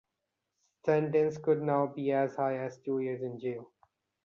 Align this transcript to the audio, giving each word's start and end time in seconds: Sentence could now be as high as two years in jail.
Sentence 0.83 1.37
could 1.37 1.61
now 1.61 1.85
be 1.85 2.11
as 2.11 2.33
high 2.35 2.57
as 2.57 2.75
two 2.79 2.97
years 3.01 3.21
in 3.21 3.39
jail. 3.39 3.71